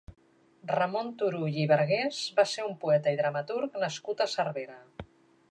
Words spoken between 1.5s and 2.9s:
i Bargués va ser un